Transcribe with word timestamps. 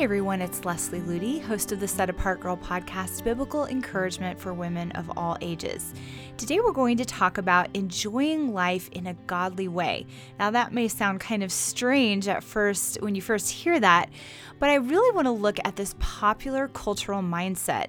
Hey 0.00 0.04
everyone, 0.04 0.40
it's 0.40 0.64
Leslie 0.64 1.02
Ludy, 1.02 1.42
host 1.42 1.72
of 1.72 1.80
the 1.80 1.86
Set 1.86 2.08
Apart 2.08 2.40
Girl 2.40 2.56
podcast, 2.56 3.22
Biblical 3.22 3.66
Encouragement 3.66 4.40
for 4.40 4.54
Women 4.54 4.92
of 4.92 5.12
All 5.14 5.36
Ages. 5.42 5.92
Today 6.38 6.58
we're 6.58 6.72
going 6.72 6.96
to 6.96 7.04
talk 7.04 7.36
about 7.36 7.68
enjoying 7.74 8.54
life 8.54 8.88
in 8.92 9.08
a 9.08 9.12
godly 9.26 9.68
way. 9.68 10.06
Now, 10.38 10.52
that 10.52 10.72
may 10.72 10.88
sound 10.88 11.20
kind 11.20 11.42
of 11.42 11.52
strange 11.52 12.28
at 12.28 12.42
first 12.42 12.96
when 13.02 13.14
you 13.14 13.20
first 13.20 13.50
hear 13.50 13.78
that, 13.78 14.08
but 14.58 14.70
I 14.70 14.76
really 14.76 15.14
want 15.14 15.26
to 15.26 15.32
look 15.32 15.58
at 15.66 15.76
this 15.76 15.94
popular 15.98 16.68
cultural 16.68 17.20
mindset 17.20 17.88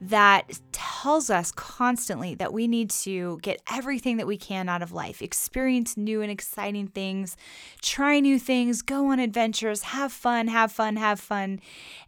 that 0.00 0.58
tells 0.80 1.28
us 1.28 1.52
constantly 1.52 2.34
that 2.34 2.54
we 2.54 2.66
need 2.66 2.88
to 2.88 3.38
get 3.42 3.60
everything 3.70 4.16
that 4.16 4.26
we 4.26 4.38
can 4.38 4.66
out 4.66 4.80
of 4.80 4.92
life, 4.92 5.20
experience 5.20 5.94
new 5.94 6.22
and 6.22 6.30
exciting 6.30 6.86
things, 6.86 7.36
try 7.82 8.18
new 8.18 8.38
things, 8.38 8.80
go 8.80 9.08
on 9.08 9.20
adventures, 9.20 9.82
have 9.82 10.10
fun, 10.10 10.48
have 10.48 10.72
fun, 10.72 10.96
have 10.96 11.20
fun. 11.20 11.60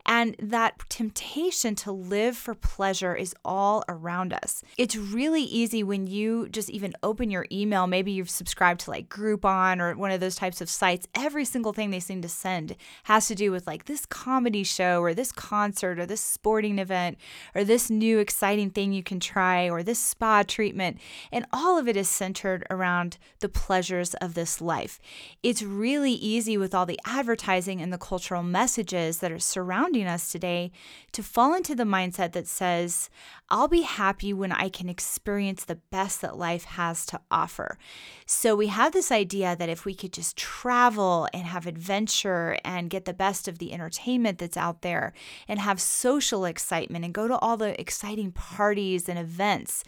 And 0.07 0.35
that 0.39 0.89
temptation 0.89 1.75
to 1.77 1.93
live 1.93 2.35
for 2.35 2.55
pleasure 2.55 3.15
is 3.15 3.35
all 3.45 3.85
around 3.89 4.33
us. 4.33 4.63
It's 4.79 4.97
really 4.97 5.43
easy 5.43 5.83
when 5.83 6.07
you 6.07 6.49
just 6.49 6.71
even 6.71 6.95
open 7.03 7.31
your 7.31 7.45
email, 7.53 7.87
maybe 7.87 8.13
you've 8.13 8.31
subscribed 8.31 8.81
to 8.81 8.91
like 8.91 9.11
Groupon 9.11 9.81
or 9.81 9.95
one 9.97 10.11
of 10.11 10.21
those 10.21 10.35
types 10.35 10.63
of 10.63 10.71
sites, 10.71 11.07
every 11.15 11.45
single 11.45 11.75
thing 11.75 11.91
they 11.91 12.01
seem 12.01 12.23
to 12.23 12.29
send 12.29 12.77
has 13.05 13.29
to 13.29 13.35
do 13.35 13.53
with 13.53 13.67
like 13.67 13.85
this 13.85 14.07
comedy 14.07 14.65
show 14.65 15.03
or 15.03 15.13
this 15.13 15.31
concert 15.31 15.99
or 15.99 16.07
this 16.07 16.23
sporting 16.23 16.79
event 16.79 17.19
or 17.55 17.65
this 17.65 17.91
new 17.91 18.19
exciting 18.19 18.62
thing 18.71 18.93
you 18.93 19.03
can 19.03 19.21
try 19.21 19.69
or 19.69 19.83
this 19.83 19.99
spa 19.99 20.43
treatment. 20.43 20.99
And 21.31 21.47
all 21.53 21.79
of 21.79 21.89
it 21.89 21.97
is 21.97 22.09
centered 22.09 22.67
around 22.71 23.19
the 23.41 23.49
pleasures 23.49 24.15
of 24.15 24.35
this 24.35 24.61
life. 24.61 25.01
It's 25.43 25.63
really 25.63 26.13
easy 26.13 26.57
with 26.57 26.75
all 26.75 26.87
the 26.87 27.01
advertising 27.05 27.81
and 27.81 27.93
the 27.93 27.99
cultural 27.99 28.43
messages 28.43 29.19
that 29.19 29.33
are 29.33 29.39
surrounding 29.39 29.73
surrounding 29.73 30.07
us 30.07 30.31
today 30.31 30.71
to 31.13 31.23
fall 31.23 31.55
into 31.55 31.75
the 31.75 31.85
mindset 31.85 32.33
that 32.33 32.47
says, 32.47 33.11
I'll 33.49 33.69
be 33.69 33.83
happy 33.83 34.33
when 34.33 34.53
I 34.53 34.69
can 34.69 34.89
experience 34.89 35.65
the 35.65 35.81
best 35.91 36.21
that 36.21 36.39
life 36.39 36.65
has 36.65 37.05
to 37.07 37.21
offer. 37.31 37.79
So 38.27 38.57
we 38.57 38.69
have 38.69 38.93
this 38.93 39.13
idea 39.13 39.57
that 39.57 39.69
if 39.69 39.85
we 39.85 39.95
could 39.95 40.13
just 40.13 40.37
travel 40.37 41.29
and 41.35 41.45
have 41.45 41.67
adventure 41.67 42.57
and 42.65 42.91
get 42.91 43.05
the 43.05 43.13
best 43.13 43.49
of 43.49 43.59
the 43.59 43.73
entertainment 43.73 44.39
that's 44.39 44.57
out 44.57 44.83
there 44.83 45.13
and 45.49 45.59
have 45.59 45.81
social 45.81 46.45
excitement 46.45 47.05
and 47.05 47.13
go 47.13 47.29
to 47.29 47.39
all 47.39 47.57
the 47.57 47.79
exciting 47.81 48.33
parties 48.33 48.52
and 48.59 49.19
events 49.19 49.85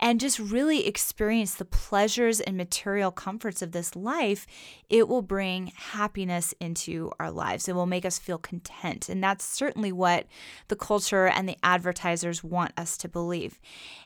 and 0.00 0.20
just 0.20 0.38
really 0.38 0.86
experience 0.86 1.54
the 1.54 1.64
pleasures 1.64 2.40
and 2.40 2.56
material 2.56 3.10
comforts 3.10 3.62
of 3.62 3.72
this 3.72 3.94
life, 3.94 4.46
it 4.88 5.08
will 5.08 5.22
bring 5.22 5.72
happiness 5.74 6.54
into 6.60 7.10
our 7.18 7.30
lives. 7.30 7.68
It 7.68 7.74
will 7.74 7.86
make 7.86 8.04
us 8.04 8.18
feel 8.18 8.38
content. 8.38 9.08
And 9.08 9.22
that's 9.22 9.44
certainly 9.44 9.92
what 9.92 10.26
the 10.68 10.76
culture 10.76 11.26
and 11.26 11.48
the 11.48 11.58
advertisers 11.62 12.42
want 12.42 12.72
us 12.76 12.96
to 12.98 13.08
believe. 13.08 13.58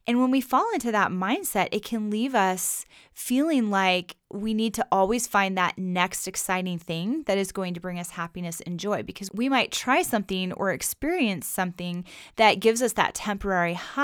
And 0.06 0.20
when 0.20 0.30
we 0.30 0.40
fall 0.40 0.66
into 0.72 0.92
that 0.92 1.10
mindset, 1.10 1.68
it 1.72 1.84
can 1.84 2.10
leave 2.10 2.34
us 2.34 2.84
feeling 3.12 3.70
like 3.70 4.16
we 4.32 4.54
need 4.54 4.72
to 4.74 4.86
always 4.92 5.26
find 5.26 5.58
that 5.58 5.76
next 5.76 6.28
exciting 6.28 6.78
thing 6.78 7.24
that 7.26 7.36
is 7.36 7.50
going 7.50 7.74
to 7.74 7.80
bring 7.80 7.98
us 7.98 8.10
happiness 8.10 8.60
and 8.62 8.78
joy 8.78 9.02
because 9.02 9.28
we 9.34 9.48
might 9.48 9.72
try 9.72 10.02
something 10.02 10.52
or 10.52 10.70
experience 10.70 11.46
something 11.46 12.04
that 12.36 12.60
gives 12.60 12.80
us 12.80 12.92
that 12.92 13.14
temporary 13.14 13.74
high, 13.74 13.99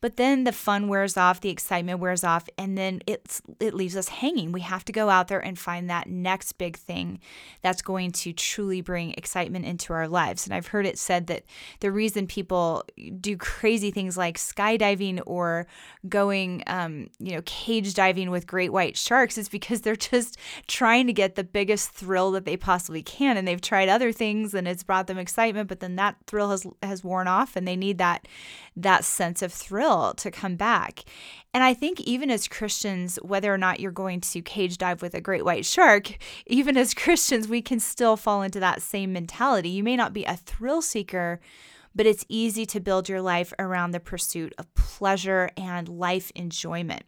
but 0.00 0.16
then 0.16 0.44
the 0.44 0.52
fun 0.52 0.88
wears 0.88 1.16
off, 1.16 1.40
the 1.40 1.50
excitement 1.50 2.00
wears 2.00 2.24
off, 2.24 2.48
and 2.56 2.76
then 2.76 3.00
it's 3.06 3.42
it 3.60 3.74
leaves 3.74 3.96
us 3.96 4.08
hanging. 4.08 4.52
We 4.52 4.60
have 4.62 4.84
to 4.86 4.92
go 4.92 5.10
out 5.10 5.28
there 5.28 5.40
and 5.40 5.58
find 5.58 5.88
that 5.90 6.08
next 6.08 6.52
big 6.52 6.76
thing 6.76 7.20
that's 7.62 7.82
going 7.82 8.12
to 8.12 8.32
truly 8.32 8.80
bring 8.80 9.12
excitement 9.12 9.64
into 9.64 9.92
our 9.92 10.08
lives. 10.08 10.46
And 10.46 10.54
I've 10.54 10.68
heard 10.68 10.86
it 10.86 10.98
said 10.98 11.26
that 11.28 11.44
the 11.80 11.92
reason 11.92 12.26
people 12.26 12.84
do 13.20 13.36
crazy 13.36 13.90
things 13.90 14.16
like 14.16 14.38
skydiving 14.38 15.20
or 15.26 15.66
going, 16.08 16.62
um, 16.66 17.08
you 17.18 17.32
know, 17.32 17.42
cage 17.44 17.94
diving 17.94 18.30
with 18.30 18.46
great 18.46 18.72
white 18.72 18.96
sharks 18.96 19.38
is 19.38 19.48
because 19.48 19.80
they're 19.80 19.96
just 19.96 20.36
trying 20.66 21.06
to 21.06 21.12
get 21.12 21.34
the 21.34 21.44
biggest 21.44 21.90
thrill 21.90 22.30
that 22.32 22.44
they 22.44 22.56
possibly 22.56 23.02
can 23.02 23.36
and 23.36 23.46
they've 23.46 23.60
tried 23.60 23.88
other 23.88 24.12
things 24.12 24.54
and 24.54 24.66
it's 24.66 24.82
brought 24.82 25.06
them 25.06 25.18
excitement 25.18 25.68
but 25.68 25.80
then 25.80 25.96
that 25.96 26.16
thrill 26.26 26.50
has 26.50 26.66
has 26.82 27.04
worn 27.04 27.28
off 27.28 27.56
and 27.56 27.66
they 27.66 27.76
need 27.76 27.98
that 27.98 28.26
that 28.76 29.04
sense 29.20 29.42
of 29.42 29.52
thrill 29.52 30.14
to 30.14 30.30
come 30.30 30.56
back 30.56 31.04
and 31.52 31.64
I 31.64 31.74
think 31.74 32.00
even 32.02 32.30
as 32.30 32.46
Christians, 32.46 33.16
whether 33.22 33.52
or 33.52 33.58
not 33.58 33.80
you're 33.80 33.90
going 33.90 34.20
to 34.20 34.40
cage 34.40 34.78
dive 34.78 35.02
with 35.02 35.14
a 35.14 35.20
great 35.20 35.44
white 35.44 35.66
shark, 35.66 36.16
even 36.46 36.76
as 36.76 36.94
Christians, 36.94 37.48
we 37.48 37.62
can 37.62 37.80
still 37.80 38.16
fall 38.16 38.42
into 38.42 38.60
that 38.60 38.82
same 38.82 39.12
mentality. 39.12 39.68
You 39.68 39.82
may 39.82 39.96
not 39.96 40.12
be 40.12 40.24
a 40.24 40.36
thrill 40.36 40.80
seeker, 40.80 41.40
but 41.92 42.06
it's 42.06 42.24
easy 42.28 42.64
to 42.66 42.78
build 42.78 43.08
your 43.08 43.20
life 43.20 43.52
around 43.58 43.90
the 43.90 43.98
pursuit 43.98 44.54
of 44.58 44.72
pleasure 44.74 45.50
and 45.56 45.88
life 45.88 46.30
enjoyment. 46.36 47.02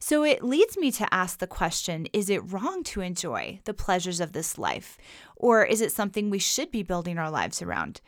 So 0.00 0.24
it 0.24 0.42
leads 0.42 0.76
me 0.76 0.90
to 0.92 1.14
ask 1.14 1.38
the 1.38 1.46
question 1.46 2.06
is 2.12 2.28
it 2.28 2.52
wrong 2.52 2.82
to 2.84 3.00
enjoy 3.00 3.60
the 3.64 3.74
pleasures 3.74 4.18
of 4.18 4.32
this 4.32 4.58
life? 4.58 4.98
Or 5.36 5.64
is 5.64 5.80
it 5.80 5.92
something 5.92 6.30
we 6.30 6.40
should 6.40 6.72
be 6.72 6.82
building 6.82 7.16
our 7.16 7.30
lives 7.30 7.62
around? 7.62 8.00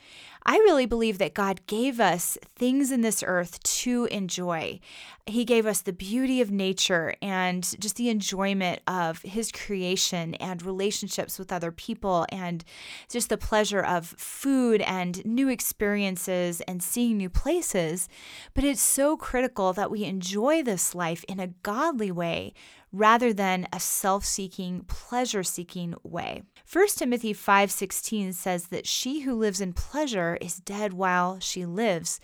I 0.49 0.59
really 0.59 0.87
believe 0.87 1.19
that 1.19 1.35
God 1.35 1.67
gave 1.67 1.99
us 1.99 2.39
things 2.55 2.93
in 2.93 3.01
this 3.01 3.25
earth 3.27 3.61
to 3.65 4.05
enjoy. 4.13 4.79
He 5.27 5.45
gave 5.45 5.67
us 5.67 5.81
the 5.81 5.93
beauty 5.93 6.41
of 6.41 6.53
nature 6.53 7.17
and 7.21 7.65
just 7.81 7.97
the 7.97 8.09
enjoyment 8.11 8.81
of 8.87 9.23
His 9.23 9.51
creation 9.51 10.35
and 10.37 10.63
relationships 10.63 11.37
with 11.37 11.53
other 11.53 11.73
people 11.73 12.27
and 12.31 12.63
just 13.11 13.29
the 13.29 13.37
pleasure 13.37 13.83
of 13.83 14.07
food 14.07 14.83
and 14.83 15.25
new 15.27 15.49
experiences 15.49 16.61
and 16.61 16.81
seeing 16.81 17.17
new 17.17 17.29
places. 17.29 18.09
But 18.55 18.63
it's 18.63 18.81
so 18.81 19.17
critical 19.17 19.73
that 19.73 19.91
we 19.91 20.05
enjoy 20.05 20.63
this 20.63 20.95
life 20.95 21.25
in 21.27 21.41
a 21.41 21.49
godly 21.65 22.13
way 22.13 22.53
rather 22.93 23.33
than 23.33 23.67
a 23.73 23.81
self-seeking, 23.81 24.85
pleasure-seeking 24.89 25.95
way. 26.03 26.43
1 26.71 26.99
Timothy 26.99 27.33
5:16 27.33 28.33
says 28.33 28.69
that 28.69 28.87
she 28.87 29.21
who 29.21 29.35
lives 29.35 29.61
in 29.61 29.73
pleasure 29.73 30.37
is 30.41 30.57
dead 30.57 30.93
while 30.93 31.39
she 31.39 31.65
lives. 31.65 32.21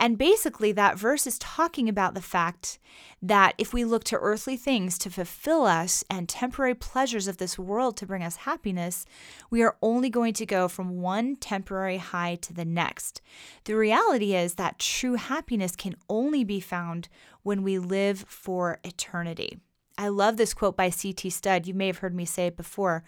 And 0.00 0.16
basically, 0.16 0.70
that 0.72 0.98
verse 0.98 1.26
is 1.26 1.38
talking 1.38 1.88
about 1.88 2.14
the 2.14 2.22
fact 2.22 2.78
that 3.20 3.54
if 3.58 3.72
we 3.72 3.84
look 3.84 4.04
to 4.04 4.18
earthly 4.18 4.56
things 4.56 4.96
to 4.98 5.10
fulfill 5.10 5.64
us 5.64 6.04
and 6.08 6.28
temporary 6.28 6.74
pleasures 6.74 7.26
of 7.26 7.38
this 7.38 7.58
world 7.58 7.96
to 7.96 8.06
bring 8.06 8.22
us 8.22 8.36
happiness, 8.36 9.04
we 9.50 9.62
are 9.62 9.76
only 9.82 10.08
going 10.08 10.34
to 10.34 10.46
go 10.46 10.68
from 10.68 11.00
one 11.00 11.34
temporary 11.34 11.96
high 11.96 12.36
to 12.36 12.52
the 12.52 12.64
next. 12.64 13.20
The 13.64 13.74
reality 13.74 14.36
is 14.36 14.54
that 14.54 14.78
true 14.78 15.14
happiness 15.14 15.74
can 15.74 15.96
only 16.08 16.44
be 16.44 16.60
found 16.60 17.08
when 17.42 17.64
we 17.64 17.78
live 17.78 18.24
for 18.28 18.78
eternity. 18.84 19.58
I 20.00 20.06
love 20.08 20.36
this 20.36 20.54
quote 20.54 20.76
by 20.76 20.90
C.T. 20.90 21.28
Studd. 21.28 21.66
You 21.66 21.74
may 21.74 21.88
have 21.88 21.98
heard 21.98 22.14
me 22.14 22.24
say 22.24 22.46
it 22.46 22.56
before. 22.56 23.02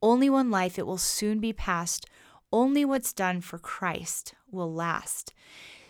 Only 0.00 0.30
one 0.30 0.48
life, 0.48 0.78
it 0.78 0.86
will 0.86 0.96
soon 0.96 1.40
be 1.40 1.52
past. 1.52 2.06
Only 2.52 2.84
what's 2.84 3.12
done 3.12 3.40
for 3.40 3.58
Christ 3.58 4.34
will 4.48 4.72
last. 4.72 5.34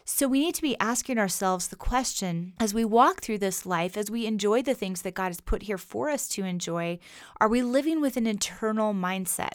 So 0.09 0.29
we 0.29 0.39
need 0.39 0.55
to 0.55 0.63
be 0.63 0.79
asking 0.79 1.19
ourselves 1.19 1.67
the 1.67 1.75
question 1.75 2.53
as 2.61 2.73
we 2.73 2.85
walk 2.85 3.23
through 3.23 3.39
this 3.39 3.67
life, 3.67 3.97
as 3.97 4.09
we 4.09 4.25
enjoy 4.25 4.63
the 4.63 4.73
things 4.73 5.03
that 5.03 5.15
God 5.15 5.27
has 5.27 5.41
put 5.41 5.65
here 5.65 5.77
for 5.77 6.11
us 6.11 6.29
to 6.29 6.45
enjoy, 6.45 7.01
are 7.41 7.49
we 7.49 7.61
living 7.61 8.01
with 8.01 8.17
an 8.17 8.25
internal 8.25 8.95
mindset? 8.95 9.55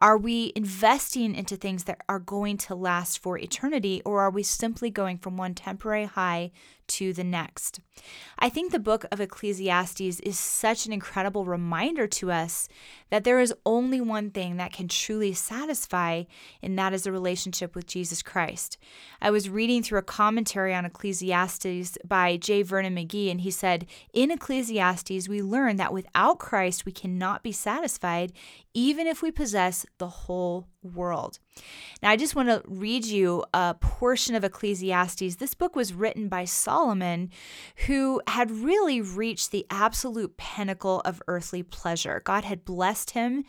Are 0.00 0.18
we 0.18 0.52
investing 0.56 1.36
into 1.36 1.54
things 1.54 1.84
that 1.84 2.00
are 2.08 2.18
going 2.18 2.56
to 2.58 2.74
last 2.74 3.20
for 3.20 3.38
eternity, 3.38 4.02
or 4.04 4.20
are 4.22 4.30
we 4.30 4.42
simply 4.42 4.90
going 4.90 5.18
from 5.18 5.36
one 5.36 5.54
temporary 5.54 6.06
high 6.06 6.50
to 6.92 7.12
the 7.14 7.24
next. 7.24 7.80
I 8.38 8.50
think 8.50 8.70
the 8.70 8.78
book 8.78 9.06
of 9.10 9.20
Ecclesiastes 9.20 10.20
is 10.20 10.38
such 10.38 10.84
an 10.84 10.92
incredible 10.92 11.46
reminder 11.46 12.06
to 12.08 12.30
us 12.30 12.68
that 13.08 13.24
there 13.24 13.40
is 13.40 13.54
only 13.64 14.00
one 14.00 14.30
thing 14.30 14.58
that 14.58 14.72
can 14.74 14.88
truly 14.88 15.32
satisfy, 15.32 16.24
and 16.62 16.78
that 16.78 16.92
is 16.92 17.06
a 17.06 17.12
relationship 17.12 17.74
with 17.74 17.86
Jesus 17.86 18.22
Christ. 18.22 18.76
I 19.22 19.30
was 19.30 19.48
reading 19.48 19.82
through 19.92 19.98
a 19.98 20.02
commentary 20.02 20.72
on 20.72 20.86
Ecclesiastes 20.86 21.98
by 22.02 22.38
J. 22.38 22.62
Vernon 22.62 22.96
McGee, 22.96 23.30
and 23.30 23.42
he 23.42 23.50
said, 23.50 23.84
In 24.14 24.30
Ecclesiastes, 24.30 25.28
we 25.28 25.42
learn 25.42 25.76
that 25.76 25.92
without 25.92 26.38
Christ, 26.38 26.86
we 26.86 26.92
cannot 26.92 27.42
be 27.42 27.52
satisfied, 27.52 28.32
even 28.72 29.06
if 29.06 29.20
we 29.20 29.30
possess 29.30 29.84
the 29.98 30.08
whole 30.08 30.66
world. 30.82 31.38
Now, 32.02 32.10
I 32.10 32.16
just 32.16 32.34
want 32.34 32.48
to 32.48 32.62
read 32.66 33.04
you 33.04 33.44
a 33.54 33.74
portion 33.74 34.34
of 34.34 34.44
Ecclesiastes. 34.44 35.36
This 35.36 35.54
book 35.54 35.76
was 35.76 35.94
written 35.94 36.28
by 36.28 36.44
Solomon, 36.44 37.30
who 37.86 38.20
had 38.26 38.50
really 38.50 39.00
reached 39.00 39.50
the 39.50 39.66
absolute 39.70 40.36
pinnacle 40.36 41.00
of 41.04 41.22
earthly 41.28 41.62
pleasure. 41.62 42.22
God 42.24 42.44
had 42.44 42.64
blessed 42.64 43.10
him 43.10 43.44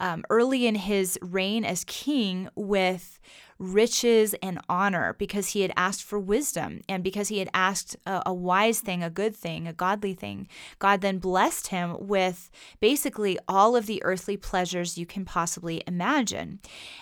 um, 0.00 0.24
early 0.30 0.66
in 0.66 0.74
his 0.74 1.18
reign 1.22 1.64
as 1.64 1.84
king 1.84 2.48
with 2.56 3.20
riches 3.62 4.34
and 4.42 4.58
honor 4.68 5.14
because 5.18 5.50
he 5.50 5.60
had 5.60 5.72
asked 5.76 6.02
for 6.02 6.18
wisdom 6.18 6.80
and 6.88 7.04
because 7.04 7.28
he 7.28 7.38
had 7.38 7.48
asked 7.54 7.96
a, 8.04 8.20
a, 8.26 8.34
wise 8.34 8.80
thing, 8.80 9.04
a 9.04 9.10
good 9.10 9.36
thing, 9.36 9.68
a 9.68 9.72
godly 9.72 10.14
thing. 10.14 10.48
God 10.80 11.00
then 11.00 11.18
blessed 11.18 11.68
him 11.68 11.96
with 12.00 12.50
basically 12.80 13.38
all 13.46 13.76
of 13.76 13.86
the 13.86 14.02
earthly 14.02 14.36
pleasures 14.36 14.98
you 14.98 15.06
can 15.06 15.24
possibly 15.24 15.82
imagine. 15.86 16.58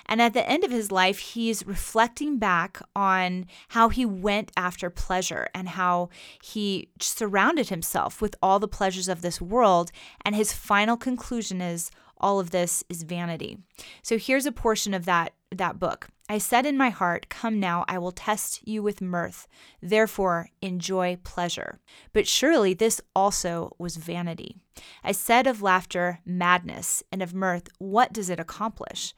And 0.06 0.20
at 0.20 0.34
the 0.34 0.48
end 0.48 0.64
of 0.64 0.70
his 0.70 0.90
life, 0.90 1.18
he's 1.18 1.66
reflecting 1.66 2.38
back 2.38 2.80
on 2.96 3.46
how 3.68 3.88
he 3.88 4.04
went 4.04 4.50
after 4.56 4.90
pleasure 4.90 5.48
and 5.54 5.70
how 5.70 6.08
he 6.42 6.90
surrounded 7.00 7.68
himself 7.68 8.20
with 8.20 8.34
all 8.42 8.58
the 8.58 8.68
pleasures 8.68 9.08
of 9.08 9.22
this 9.22 9.40
world. 9.40 9.92
And 10.24 10.34
his 10.34 10.52
final 10.52 10.96
conclusion 10.96 11.60
is 11.60 11.90
all 12.18 12.38
of 12.38 12.50
this 12.50 12.84
is 12.88 13.02
vanity. 13.02 13.58
So 14.02 14.18
here's 14.18 14.46
a 14.46 14.52
portion 14.52 14.94
of 14.94 15.04
that 15.06 15.32
that 15.52 15.80
book. 15.80 16.08
I 16.28 16.38
said 16.38 16.64
in 16.64 16.76
my 16.76 16.90
heart, 16.90 17.28
Come 17.28 17.58
now, 17.58 17.84
I 17.88 17.98
will 17.98 18.12
test 18.12 18.60
you 18.64 18.84
with 18.84 19.00
mirth. 19.00 19.48
Therefore, 19.82 20.50
enjoy 20.62 21.18
pleasure. 21.24 21.80
But 22.12 22.28
surely 22.28 22.72
this 22.72 23.00
also 23.16 23.74
was 23.78 23.96
vanity. 23.96 24.54
I 25.02 25.10
said 25.10 25.48
of 25.48 25.60
laughter, 25.60 26.20
madness, 26.24 27.02
and 27.10 27.20
of 27.20 27.34
mirth, 27.34 27.68
What 27.78 28.12
does 28.12 28.30
it 28.30 28.38
accomplish? 28.38 29.14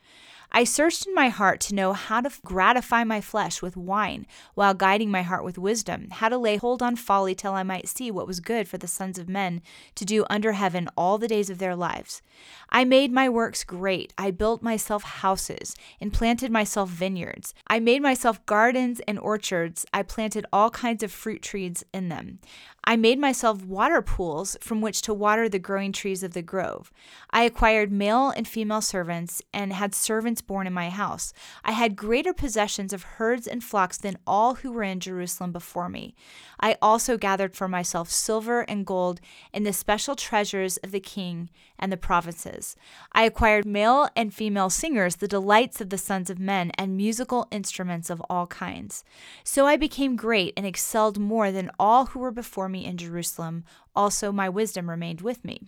I 0.55 0.65
searched 0.65 1.07
in 1.07 1.15
my 1.15 1.31
heart 1.31 1.61
to 1.63 1.75
know 1.75 1.95
how 1.95 2.21
to 2.21 2.31
gratify 2.45 3.05
my 3.05 3.23
flesh 3.23 3.63
with 3.63 3.75
wine, 3.75 4.27
while 4.53 4.75
guiding 4.75 5.11
my 5.11 5.23
heart 5.23 5.45
with 5.45 5.57
wisdom, 5.57 6.09
how 6.11 6.29
to 6.29 6.37
lay 6.37 6.57
hold 6.57 6.83
on 6.83 6.97
folly 6.97 7.35
till 7.35 7.55
I 7.55 7.63
might 7.63 7.89
see 7.89 8.11
what 8.11 8.27
was 8.27 8.41
good 8.41 8.69
for 8.69 8.77
the 8.77 8.87
sons 8.87 9.19
of 9.19 9.31
men 9.31 9.63
to 9.95 10.05
do 10.05 10.27
under 10.29 10.53
heaven 10.53 10.91
all 10.95 11.17
the 11.17 11.27
days 11.27 11.49
of 11.49 11.57
their 11.57 11.75
lives. 11.75 12.21
I 12.69 12.85
made 12.85 13.13
my 13.13 13.31
works 13.31 13.65
great. 13.65 14.13
I 14.19 14.31
built 14.31 14.63
myself 14.63 15.03
houses 15.05 15.75
and 16.03 16.13
planted 16.13 16.51
myself 16.51 16.91
vineyards. 16.91 17.55
I 17.67 17.81
made 17.81 18.03
myself 18.03 18.45
gardens 18.45 19.01
and 19.09 19.19
orchards. 19.19 19.87
I 19.95 20.03
planted 20.03 20.45
all 20.53 20.69
kinds 20.69 21.03
of 21.03 21.11
fruit 21.11 21.41
trees 21.41 21.83
in 21.95 22.11
them. 22.11 22.41
I 22.85 22.97
made 22.97 23.19
myself 23.19 23.65
water 23.65 24.03
pools 24.03 24.57
from 24.61 24.81
which 24.81 25.03
to 25.03 25.15
water 25.15 25.49
the 25.49 25.61
growing 25.61 25.93
trees 25.93 26.25
of 26.25 26.33
the 26.33 26.43
grove. 26.43 26.91
I 27.31 27.45
acquired 27.45 27.93
male 27.93 28.31
and 28.31 28.47
female 28.47 28.81
servants 28.81 29.41
and 29.55 29.73
had 29.73 29.95
servants 29.95 30.42
born 30.47 30.67
in 30.67 30.73
my 30.73 30.91
house. 30.91 31.33
I 31.65 31.73
had 31.73 31.97
greater 31.97 32.33
possessions 32.33 32.93
of 32.93 33.03
herds 33.03 33.47
and 33.47 33.63
flocks 33.63 33.99
than 33.99 34.19
all 34.27 34.57
who 34.57 34.73
were 34.73 34.83
in 34.83 35.01
Jerusalem 35.01 35.53
before 35.53 35.89
me. 35.89 36.15
I 36.61 36.77
also 36.81 37.17
gathered 37.17 37.57
for 37.57 37.69
myself 37.69 38.11
silver 38.11 38.63
and 38.63 38.87
gold 38.87 39.21
and 39.53 39.67
the 39.67 39.73
special 39.73 40.15
treasures 40.15 40.77
of 40.79 40.91
the 40.91 41.01
king 41.01 41.51
and 41.79 41.91
the 41.91 41.97
provinces. 41.97 42.77
I 43.13 43.25
acquired 43.25 43.67
male 43.67 44.09
and 44.15 44.33
female 44.33 44.71
singers, 44.71 45.17
the 45.17 45.29
delights 45.29 45.81
of 45.81 45.91
the 45.91 45.99
sons 45.99 46.31
of 46.31 46.39
men, 46.39 46.71
and 46.79 46.97
musical 46.97 47.49
instruments 47.51 48.11
of 48.11 48.23
all 48.31 48.47
kinds. 48.47 49.05
So 49.43 49.67
I 49.67 49.77
became 49.77 50.17
great 50.17 50.53
and 50.57 50.65
excelled 50.65 51.19
more 51.19 51.51
than 51.51 51.71
all 51.79 52.07
who 52.07 52.21
were 52.21 52.31
before 52.31 52.69
me 52.69 52.85
in 52.85 52.97
Jerusalem. 52.97 53.65
Also, 53.95 54.33
my 54.33 54.49
wisdom 54.49 54.89
remained 54.89 55.21
with 55.21 55.45
me. 55.45 55.61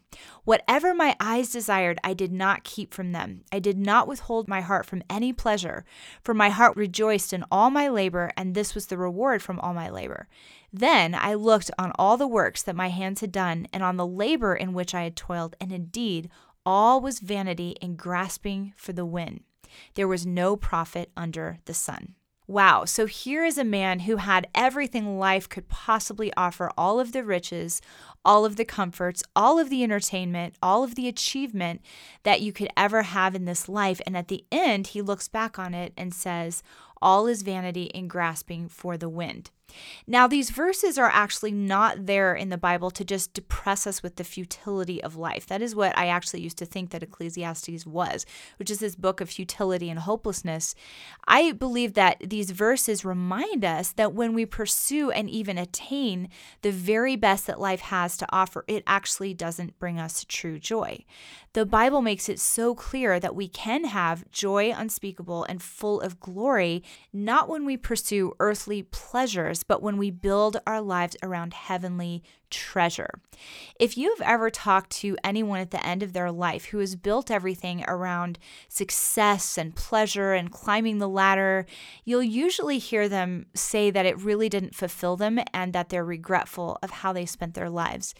Whatever 0.44 0.94
my 0.94 1.14
eyes 1.20 1.52
desired, 1.52 1.98
I 2.02 2.14
did 2.14 2.32
not 2.32 2.64
keep 2.64 2.94
from 2.94 3.12
them. 3.12 3.44
I 3.52 3.58
did 3.58 3.76
not 3.78 4.08
withhold 4.08 4.48
my 4.48 4.62
heart 4.62 4.86
from 4.86 5.02
any 5.10 5.32
pleasure, 5.32 5.84
for 6.22 6.32
my 6.32 6.48
heart 6.48 6.76
rejoiced 6.76 7.32
in 7.32 7.44
all 7.50 7.70
my 7.70 7.88
labor, 7.88 8.32
and 8.36 8.54
this 8.54 8.74
was 8.74 8.86
the 8.86 8.96
reward 8.96 9.42
from 9.42 9.60
all 9.60 9.74
my 9.74 9.90
labor. 9.90 10.26
Then 10.72 11.14
I 11.14 11.34
looked 11.34 11.70
on 11.78 11.92
all 11.98 12.16
the 12.16 12.26
works 12.26 12.62
that 12.62 12.74
my 12.74 12.88
hands 12.88 13.20
had 13.20 13.30
done, 13.30 13.66
and 13.72 13.82
on 13.82 13.96
the 13.96 14.06
labor 14.06 14.54
in 14.54 14.72
which 14.72 14.94
I 14.94 15.02
had 15.02 15.16
toiled, 15.16 15.54
and 15.60 15.70
indeed 15.70 16.30
all 16.64 17.00
was 17.00 17.20
vanity 17.20 17.76
and 17.82 17.98
grasping 17.98 18.72
for 18.76 18.94
the 18.94 19.04
wind. 19.04 19.44
There 19.94 20.08
was 20.08 20.24
no 20.24 20.56
profit 20.56 21.10
under 21.16 21.58
the 21.66 21.74
sun. 21.74 22.14
Wow, 22.46 22.84
so 22.84 23.06
here 23.06 23.42
is 23.42 23.56
a 23.56 23.64
man 23.64 24.00
who 24.00 24.16
had 24.16 24.48
everything 24.54 25.18
life 25.18 25.48
could 25.48 25.66
possibly 25.70 26.30
offer 26.36 26.70
all 26.76 27.00
of 27.00 27.12
the 27.12 27.24
riches, 27.24 27.80
all 28.22 28.44
of 28.44 28.56
the 28.56 28.66
comforts, 28.66 29.22
all 29.34 29.58
of 29.58 29.70
the 29.70 29.82
entertainment, 29.82 30.54
all 30.62 30.84
of 30.84 30.94
the 30.94 31.08
achievement 31.08 31.80
that 32.22 32.42
you 32.42 32.52
could 32.52 32.68
ever 32.76 33.02
have 33.02 33.34
in 33.34 33.46
this 33.46 33.66
life. 33.66 33.98
And 34.06 34.14
at 34.14 34.28
the 34.28 34.44
end, 34.52 34.88
he 34.88 35.00
looks 35.00 35.26
back 35.26 35.58
on 35.58 35.72
it 35.72 35.94
and 35.96 36.12
says, 36.12 36.62
All 37.04 37.26
is 37.26 37.42
vanity 37.42 37.94
and 37.94 38.08
grasping 38.08 38.66
for 38.66 38.96
the 38.96 39.10
wind. 39.10 39.50
Now, 40.06 40.26
these 40.26 40.50
verses 40.50 40.98
are 40.98 41.10
actually 41.12 41.52
not 41.52 42.06
there 42.06 42.34
in 42.34 42.48
the 42.48 42.58
Bible 42.58 42.90
to 42.92 43.04
just 43.04 43.34
depress 43.34 43.86
us 43.86 44.02
with 44.02 44.16
the 44.16 44.24
futility 44.24 45.02
of 45.02 45.16
life. 45.16 45.46
That 45.46 45.62
is 45.62 45.74
what 45.74 45.96
I 45.98 46.06
actually 46.06 46.42
used 46.42 46.58
to 46.58 46.66
think 46.66 46.90
that 46.90 47.02
Ecclesiastes 47.02 47.86
was, 47.86 48.26
which 48.58 48.70
is 48.70 48.78
this 48.78 48.94
book 48.94 49.20
of 49.20 49.30
futility 49.30 49.90
and 49.90 50.00
hopelessness. 50.00 50.74
I 51.26 51.52
believe 51.52 51.94
that 51.94 52.18
these 52.20 52.50
verses 52.50 53.04
remind 53.04 53.64
us 53.64 53.92
that 53.92 54.14
when 54.14 54.34
we 54.34 54.46
pursue 54.46 55.10
and 55.10 55.28
even 55.28 55.58
attain 55.58 56.28
the 56.62 56.70
very 56.70 57.16
best 57.16 57.46
that 57.46 57.60
life 57.60 57.80
has 57.80 58.16
to 58.18 58.26
offer, 58.30 58.64
it 58.68 58.84
actually 58.86 59.34
doesn't 59.34 59.78
bring 59.78 59.98
us 59.98 60.24
true 60.28 60.58
joy. 60.58 61.04
The 61.54 61.66
Bible 61.66 62.02
makes 62.02 62.28
it 62.28 62.40
so 62.40 62.74
clear 62.74 63.20
that 63.20 63.36
we 63.36 63.48
can 63.48 63.84
have 63.84 64.30
joy 64.30 64.72
unspeakable 64.76 65.44
and 65.44 65.62
full 65.62 66.00
of 66.00 66.20
glory, 66.20 66.82
not 67.12 67.48
when 67.48 67.64
we 67.64 67.76
pursue 67.76 68.34
earthly 68.40 68.82
pleasures, 68.82 69.62
but 69.62 69.82
when 69.82 69.96
we 69.96 70.10
build 70.10 70.60
our 70.66 70.80
lives 70.80 71.16
around 71.22 71.54
heavenly 71.54 72.22
treasure. 72.50 73.10
If 73.80 73.98
you've 73.98 74.20
ever 74.20 74.48
talked 74.48 74.90
to 74.98 75.16
anyone 75.24 75.60
at 75.60 75.70
the 75.70 75.84
end 75.84 76.02
of 76.02 76.12
their 76.12 76.30
life 76.30 76.66
who 76.66 76.78
has 76.78 76.94
built 76.96 77.30
everything 77.30 77.84
around 77.88 78.38
success 78.68 79.58
and 79.58 79.74
pleasure 79.74 80.34
and 80.34 80.52
climbing 80.52 80.98
the 80.98 81.08
ladder, 81.08 81.66
you'll 82.04 82.22
usually 82.22 82.78
hear 82.78 83.08
them 83.08 83.46
say 83.54 83.90
that 83.90 84.06
it 84.06 84.18
really 84.18 84.48
didn't 84.48 84.74
fulfill 84.74 85.16
them 85.16 85.40
and 85.52 85.72
that 85.72 85.88
they're 85.88 86.04
regretful 86.04 86.78
of 86.82 86.90
how 86.90 87.12
they 87.12 87.26
spent 87.26 87.54
their 87.54 87.70
lives. 87.70 88.14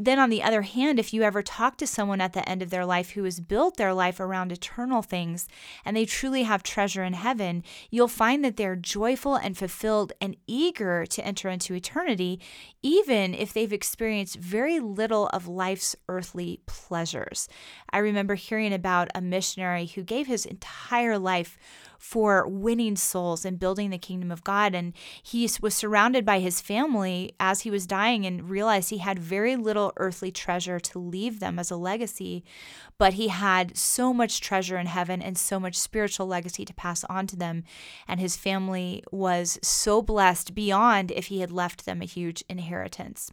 Then, 0.00 0.20
on 0.20 0.30
the 0.30 0.44
other 0.44 0.62
hand, 0.62 1.00
if 1.00 1.12
you 1.12 1.24
ever 1.24 1.42
talk 1.42 1.76
to 1.78 1.86
someone 1.86 2.20
at 2.20 2.32
the 2.32 2.48
end 2.48 2.62
of 2.62 2.70
their 2.70 2.86
life 2.86 3.10
who 3.10 3.24
has 3.24 3.40
built 3.40 3.76
their 3.76 3.92
life 3.92 4.20
around 4.20 4.52
eternal 4.52 5.02
things 5.02 5.48
and 5.84 5.96
they 5.96 6.04
truly 6.04 6.44
have 6.44 6.62
treasure 6.62 7.02
in 7.02 7.14
heaven, 7.14 7.64
you'll 7.90 8.06
find 8.06 8.44
that 8.44 8.56
they're 8.56 8.76
joyful 8.76 9.34
and 9.34 9.58
fulfilled 9.58 10.12
and 10.20 10.36
eager 10.46 11.04
to 11.06 11.26
enter 11.26 11.48
into 11.48 11.74
eternity, 11.74 12.40
even 12.80 13.34
if 13.34 13.52
they've 13.52 13.72
experienced 13.72 14.36
very 14.36 14.78
little 14.78 15.26
of 15.28 15.48
life's 15.48 15.96
earthly 16.08 16.60
pleasures. 16.66 17.48
I 17.90 17.98
remember 17.98 18.36
hearing 18.36 18.72
about 18.72 19.08
a 19.16 19.20
missionary 19.20 19.86
who 19.86 20.04
gave 20.04 20.28
his 20.28 20.46
entire 20.46 21.18
life 21.18 21.58
for 21.98 22.46
winning 22.46 22.96
souls 22.96 23.44
and 23.44 23.58
building 23.58 23.90
the 23.90 23.98
kingdom 23.98 24.30
of 24.30 24.44
God. 24.44 24.74
And 24.74 24.94
he 25.22 25.48
was 25.60 25.74
surrounded 25.74 26.24
by 26.24 26.38
his 26.38 26.60
family 26.60 27.34
as 27.40 27.60
he 27.60 27.70
was 27.70 27.86
dying 27.86 28.24
and 28.24 28.48
realized 28.48 28.90
he 28.90 28.98
had 28.98 29.18
very 29.18 29.56
little 29.56 29.92
earthly 29.96 30.30
treasure 30.30 30.78
to 30.80 30.98
leave 30.98 31.40
them 31.40 31.58
as 31.58 31.70
a 31.70 31.76
legacy, 31.76 32.44
but 32.98 33.14
he 33.14 33.28
had 33.28 33.76
so 33.76 34.14
much 34.14 34.40
treasure 34.40 34.78
in 34.78 34.86
heaven 34.86 35.20
and 35.20 35.36
so 35.36 35.58
much 35.58 35.76
spiritual 35.76 36.26
legacy 36.26 36.64
to 36.64 36.74
pass 36.74 37.04
on 37.04 37.26
to 37.26 37.36
them. 37.36 37.64
And 38.06 38.20
his 38.20 38.36
family 38.36 39.02
was 39.10 39.58
so 39.62 40.00
blessed 40.00 40.54
beyond 40.54 41.10
if 41.10 41.26
he 41.26 41.40
had 41.40 41.50
left 41.50 41.84
them 41.84 42.00
a 42.00 42.06
huge 42.06 42.44
inheritance. 42.48 43.32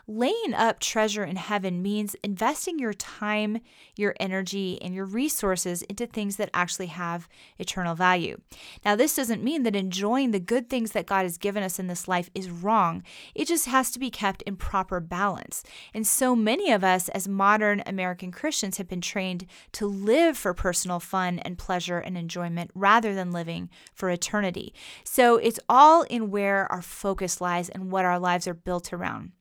Laying 0.13 0.53
up 0.53 0.81
treasure 0.81 1.23
in 1.23 1.37
heaven 1.37 1.81
means 1.81 2.17
investing 2.21 2.77
your 2.77 2.91
time, 2.91 3.61
your 3.95 4.13
energy, 4.19 4.77
and 4.81 4.93
your 4.93 5.05
resources 5.05 5.83
into 5.83 6.05
things 6.05 6.35
that 6.35 6.49
actually 6.53 6.87
have 6.87 7.29
eternal 7.57 7.95
value. 7.95 8.41
Now, 8.83 8.97
this 8.97 9.15
doesn't 9.15 9.41
mean 9.41 9.63
that 9.63 9.73
enjoying 9.73 10.31
the 10.31 10.39
good 10.41 10.69
things 10.69 10.91
that 10.91 11.05
God 11.05 11.23
has 11.23 11.37
given 11.37 11.63
us 11.63 11.79
in 11.79 11.87
this 11.87 12.09
life 12.09 12.29
is 12.35 12.49
wrong. 12.49 13.03
It 13.33 13.47
just 13.47 13.67
has 13.67 13.89
to 13.91 13.99
be 13.99 14.09
kept 14.09 14.41
in 14.41 14.57
proper 14.57 14.99
balance. 14.99 15.63
And 15.93 16.05
so 16.05 16.35
many 16.35 16.73
of 16.73 16.83
us, 16.83 17.07
as 17.07 17.29
modern 17.29 17.81
American 17.85 18.33
Christians, 18.33 18.79
have 18.79 18.89
been 18.89 18.99
trained 18.99 19.45
to 19.71 19.87
live 19.87 20.37
for 20.37 20.53
personal 20.53 20.99
fun 20.99 21.39
and 21.39 21.57
pleasure 21.57 21.99
and 21.99 22.17
enjoyment 22.17 22.71
rather 22.75 23.15
than 23.15 23.31
living 23.31 23.69
for 23.93 24.09
eternity. 24.09 24.73
So 25.05 25.37
it's 25.37 25.59
all 25.69 26.01
in 26.01 26.31
where 26.31 26.69
our 26.69 26.81
focus 26.81 27.39
lies 27.39 27.69
and 27.69 27.89
what 27.89 28.03
our 28.03 28.19
lives 28.19 28.45
are 28.45 28.53
built 28.53 28.91
around. 28.91 29.31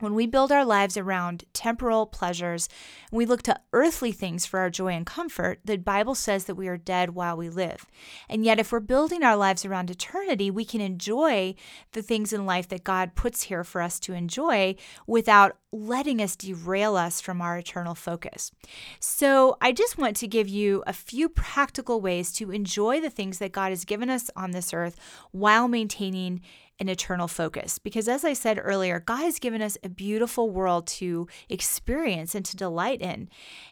When 0.00 0.14
we 0.14 0.26
build 0.26 0.50
our 0.50 0.64
lives 0.64 0.96
around 0.96 1.44
temporal 1.52 2.06
pleasures, 2.06 2.68
and 3.10 3.18
we 3.18 3.26
look 3.26 3.42
to 3.42 3.60
earthly 3.72 4.12
things 4.12 4.46
for 4.46 4.58
our 4.58 4.70
joy 4.70 4.88
and 4.88 5.04
comfort, 5.04 5.60
the 5.64 5.76
Bible 5.76 6.14
says 6.14 6.46
that 6.46 6.54
we 6.54 6.68
are 6.68 6.78
dead 6.78 7.10
while 7.10 7.36
we 7.36 7.50
live. 7.50 7.86
And 8.28 8.44
yet, 8.44 8.58
if 8.58 8.72
we're 8.72 8.80
building 8.80 9.22
our 9.22 9.36
lives 9.36 9.64
around 9.64 9.90
eternity, 9.90 10.50
we 10.50 10.64
can 10.64 10.80
enjoy 10.80 11.54
the 11.92 12.02
things 12.02 12.32
in 12.32 12.46
life 12.46 12.68
that 12.68 12.82
God 12.82 13.14
puts 13.14 13.42
here 13.42 13.62
for 13.62 13.82
us 13.82 14.00
to 14.00 14.14
enjoy 14.14 14.76
without 15.06 15.58
letting 15.72 16.20
us 16.20 16.34
derail 16.34 16.96
us 16.96 17.20
from 17.20 17.40
our 17.40 17.58
eternal 17.58 17.94
focus. 17.94 18.50
So, 18.98 19.58
I 19.60 19.72
just 19.72 19.98
want 19.98 20.16
to 20.16 20.26
give 20.26 20.48
you 20.48 20.82
a 20.86 20.92
few 20.92 21.28
practical 21.28 22.00
ways 22.00 22.32
to 22.32 22.50
enjoy 22.50 23.00
the 23.00 23.10
things 23.10 23.38
that 23.38 23.52
God 23.52 23.68
has 23.68 23.84
given 23.84 24.08
us 24.08 24.30
on 24.34 24.52
this 24.52 24.72
earth 24.72 24.96
while 25.30 25.68
maintaining 25.68 26.40
an 26.80 26.88
eternal 26.88 27.28
focus. 27.28 27.78
Because 27.78 28.08
as 28.08 28.24
I 28.24 28.32
said 28.32 28.58
earlier, 28.60 28.98
God 28.98 29.22
has 29.22 29.38
given 29.38 29.60
us 29.60 29.76
a 29.84 29.88
beautiful 29.88 30.50
world 30.50 30.86
to 30.88 31.28
experience 31.48 32.34
and 32.34 32.44
to 32.46 32.56
delight 32.56 33.02
in. 33.02 33.28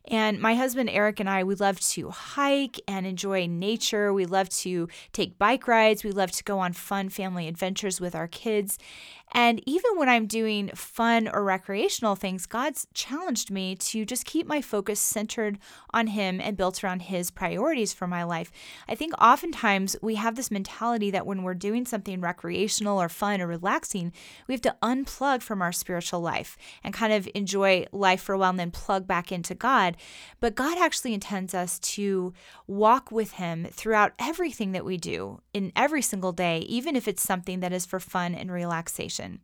And 0.07 0.39
my 0.41 0.55
husband 0.55 0.91
Eric 0.91 1.19
and 1.19 1.29
I, 1.29 1.43
we 1.43 1.55
love 1.55 1.81
to 1.81 2.11
hike 2.11 2.81
and 2.87 3.07
enjoy 3.07 3.47
nature. 3.47 4.13
We 4.13 4.27
love 4.27 4.51
to 4.51 4.89
take 5.13 5.39
bike 5.39 5.67
rides. 5.67 6.05
We 6.05 6.13
love 6.13 6.31
to 6.33 6.45
go 6.45 6.59
on 6.59 6.75
fun 6.75 7.09
family 7.09 7.49
adventures 7.49 8.01
with 8.01 8.15
our 8.15 8.29
kids. 8.29 8.79
And 9.33 9.63
even 9.67 9.97
when 9.97 10.09
I'm 10.09 10.27
doing 10.27 10.71
fun 10.75 11.29
or 11.29 11.45
recreational 11.45 12.17
things, 12.17 12.47
God's 12.47 12.87
challenged 12.95 13.51
me 13.51 13.77
to 13.77 14.05
just 14.05 14.25
keep 14.25 14.47
my 14.47 14.63
focus 14.63 15.01
centered 15.01 15.59
on 15.93 16.09
Him 16.09 16.41
and 16.41 16.57
built 16.57 16.83
around 16.83 17.03
His 17.03 17.31
priorities 17.31 17.93
for 17.93 18.07
my 18.07 18.25
life. 18.25 18.51
I 18.89 18.95
think 18.95 19.13
oftentimes 19.21 19.97
we 20.01 20.15
have 20.15 20.37
this 20.37 20.51
mentality 20.51 21.11
that 21.11 21.27
when 21.27 21.43
we're 21.43 21.55
doing 21.55 21.85
something 21.85 22.21
recreational 22.21 22.98
or 23.01 23.09
fun 23.09 23.41
or 23.41 23.47
relaxing, 23.47 24.13
we 24.47 24.55
have 24.55 24.63
to 24.63 24.77
unplug 24.83 25.43
from 25.43 25.63
our 25.63 25.73
spiritual 25.73 26.21
life 26.21 26.57
and 26.83 26.95
kind 26.95 27.13
of 27.13 27.29
enjoy 27.35 27.87
life 27.93 28.23
for 28.23 28.35
a 28.35 28.39
while 28.39 28.51
and 28.51 28.59
then 28.59 28.71
plug 28.71 29.07
back 29.07 29.33
into 29.33 29.55
God. 29.55 29.97
But 30.41 30.55
God 30.55 30.79
actually 30.79 31.15
intends 31.15 31.55
us 31.55 31.79
to 31.81 32.33
walk 32.67 33.11
with 33.11 33.33
Him 33.33 33.67
throughout 33.71 34.13
everything 34.19 34.73
that 34.73 34.85
we 34.85 34.97
do 34.97 35.41
in 35.53 35.73
every 35.75 36.03
single 36.03 36.33
day, 36.33 36.59
even 36.61 36.97
if 36.97 37.09
it's 37.09 37.23
something 37.23 37.61
that 37.61 37.73
is 37.73 37.87
for 37.87 38.01
fun 38.01 38.35
and 38.35 38.51
relaxation. 38.51 39.41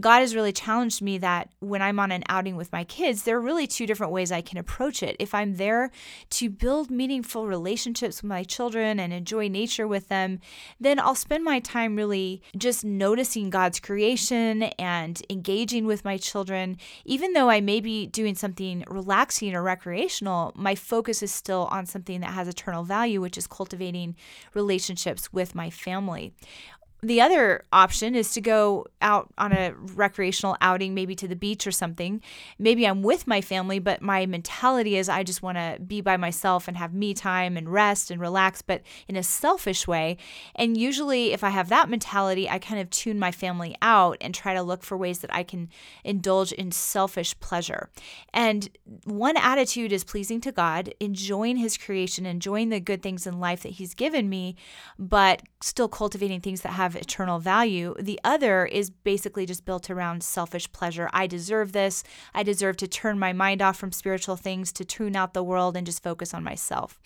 God 0.00 0.20
has 0.20 0.34
really 0.34 0.52
challenged 0.52 1.02
me 1.02 1.18
that 1.18 1.50
when 1.60 1.80
I'm 1.80 2.00
on 2.00 2.10
an 2.10 2.24
outing 2.28 2.56
with 2.56 2.72
my 2.72 2.82
kids, 2.82 3.22
there 3.22 3.36
are 3.36 3.40
really 3.40 3.66
two 3.66 3.86
different 3.86 4.12
ways 4.12 4.32
I 4.32 4.40
can 4.40 4.58
approach 4.58 5.02
it. 5.02 5.14
If 5.20 5.34
I'm 5.34 5.54
there 5.54 5.90
to 6.30 6.50
build 6.50 6.90
meaningful 6.90 7.46
relationships 7.46 8.20
with 8.20 8.28
my 8.28 8.42
children 8.42 8.98
and 8.98 9.12
enjoy 9.12 9.48
nature 9.48 9.86
with 9.86 10.08
them, 10.08 10.40
then 10.80 10.98
I'll 10.98 11.14
spend 11.14 11.44
my 11.44 11.60
time 11.60 11.94
really 11.94 12.42
just 12.56 12.83
noticing 12.84 13.50
God's 13.50 13.80
creation 13.80 14.64
and 14.78 15.20
engaging 15.30 15.86
with 15.86 16.04
my 16.04 16.16
children. 16.16 16.76
Even 17.04 17.32
though 17.32 17.50
I 17.50 17.60
may 17.60 17.80
be 17.80 18.06
doing 18.06 18.34
something 18.34 18.84
relaxing 18.88 19.54
or 19.54 19.62
recreational, 19.62 20.52
my 20.54 20.74
focus 20.74 21.22
is 21.22 21.32
still 21.32 21.68
on 21.70 21.86
something 21.86 22.20
that 22.20 22.32
has 22.32 22.46
eternal 22.46 22.84
value, 22.84 23.20
which 23.20 23.38
is 23.38 23.46
cultivating 23.46 24.14
relationships 24.52 25.32
with 25.32 25.54
my 25.54 25.70
family 25.70 26.34
the 27.04 27.20
other 27.20 27.64
option 27.72 28.14
is 28.14 28.32
to 28.32 28.40
go 28.40 28.86
out 29.00 29.32
on 29.38 29.52
a 29.52 29.74
recreational 29.74 30.56
outing, 30.60 30.94
maybe 30.94 31.14
to 31.14 31.28
the 31.28 31.36
beach 31.36 31.66
or 31.66 31.70
something. 31.70 32.22
Maybe 32.58 32.86
I'm 32.86 33.02
with 33.02 33.26
my 33.26 33.40
family, 33.40 33.78
but 33.78 34.02
my 34.02 34.26
mentality 34.26 34.96
is 34.96 35.08
I 35.08 35.22
just 35.22 35.42
want 35.42 35.58
to 35.58 35.78
be 35.86 36.00
by 36.00 36.16
myself 36.16 36.66
and 36.66 36.76
have 36.76 36.94
me 36.94 37.14
time 37.14 37.56
and 37.56 37.70
rest 37.72 38.10
and 38.10 38.20
relax, 38.20 38.62
but 38.62 38.82
in 39.06 39.16
a 39.16 39.22
selfish 39.22 39.86
way. 39.86 40.16
And 40.54 40.76
usually, 40.76 41.32
if 41.32 41.44
I 41.44 41.50
have 41.50 41.68
that 41.68 41.88
mentality, 41.88 42.48
I 42.48 42.58
kind 42.58 42.80
of 42.80 42.90
tune 42.90 43.18
my 43.18 43.30
family 43.30 43.76
out 43.82 44.16
and 44.20 44.34
try 44.34 44.54
to 44.54 44.62
look 44.62 44.82
for 44.82 44.96
ways 44.96 45.20
that 45.20 45.34
I 45.34 45.42
can 45.42 45.68
indulge 46.02 46.52
in 46.52 46.72
selfish 46.72 47.38
pleasure. 47.40 47.90
And 48.32 48.68
one 49.04 49.36
attitude 49.36 49.92
is 49.92 50.04
pleasing 50.04 50.40
to 50.42 50.52
God, 50.52 50.92
enjoying 51.00 51.56
His 51.56 51.76
creation, 51.76 52.26
enjoying 52.26 52.70
the 52.70 52.80
good 52.80 53.02
things 53.02 53.26
in 53.26 53.38
life 53.40 53.62
that 53.62 53.72
He's 53.72 53.94
given 53.94 54.28
me, 54.28 54.56
but 54.98 55.42
still 55.62 55.88
cultivating 55.88 56.40
things 56.40 56.62
that 56.62 56.70
have 56.70 56.93
eternal 56.96 57.38
value. 57.38 57.94
The 57.98 58.20
other 58.24 58.66
is 58.66 58.90
basically 58.90 59.46
just 59.46 59.64
built 59.64 59.90
around 59.90 60.22
selfish 60.22 60.70
pleasure. 60.72 61.08
I 61.12 61.26
deserve 61.26 61.72
this. 61.72 62.04
I 62.34 62.42
deserve 62.42 62.76
to 62.78 62.88
turn 62.88 63.18
my 63.18 63.32
mind 63.32 63.62
off 63.62 63.76
from 63.76 63.92
spiritual 63.92 64.36
things, 64.36 64.72
to 64.72 64.84
tune 64.84 65.16
out 65.16 65.34
the 65.34 65.42
world 65.42 65.76
and 65.76 65.86
just 65.86 66.02
focus 66.02 66.34
on 66.34 66.44
myself. 66.44 67.00